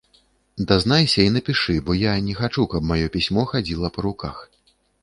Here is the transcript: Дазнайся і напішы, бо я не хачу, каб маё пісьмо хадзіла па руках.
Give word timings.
Дазнайся 0.71 1.21
і 1.27 1.33
напішы, 1.35 1.75
бо 1.91 1.99
я 1.99 2.17
не 2.31 2.35
хачу, 2.43 2.67
каб 2.75 2.81
маё 2.95 3.05
пісьмо 3.19 3.41
хадзіла 3.55 3.87
па 3.97 4.09
руках. 4.09 4.35